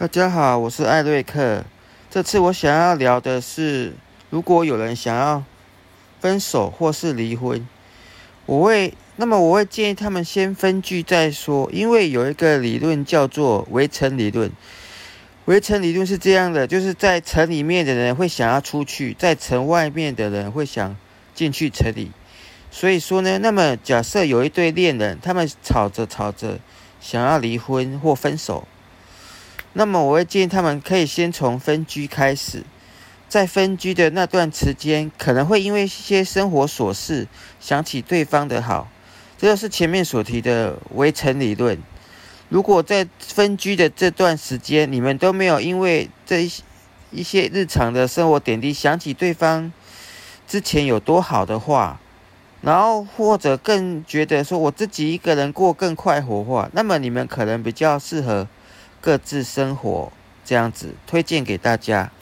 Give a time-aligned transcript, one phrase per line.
[0.00, 1.62] 大家好，我是艾瑞克。
[2.08, 3.92] 这次我想要聊的是，
[4.30, 5.44] 如果有人想要
[6.20, 7.68] 分手或是离婚，
[8.46, 14.50] 我会，那么我会建议他们先分居再说，因为有一个理论叫做围城理论。
[15.44, 20.96] 围城理论是这样的，就是在城里面的人会想要出去，在城外面的人会想
[21.34, 22.10] 进去城里。
[22.70, 26.58] 所以说呢，那么假设有一对恋人，他们吵着吵着
[27.02, 28.66] 想要离婚或分手。
[29.72, 32.64] 那么我会建议他们可以先从分居开始，
[33.28, 37.28] 在分居的那段时间，可能会因为一些生活琐事
[37.60, 38.88] 想起对方的好，
[39.38, 41.78] 这就是前面所提的围城理论。
[42.48, 46.52] 如果在分居的这段时间，你们都没有因为这一
[47.12, 49.72] 一些日常的生活点滴想起对方
[50.48, 52.00] 之前有多好的话，
[52.60, 58.48] 然后或者更觉得说我自己一个人过更快活话，那么你们可能比较适合。
[59.00, 60.12] 各自生活
[60.44, 62.12] 这样子，推荐给大家。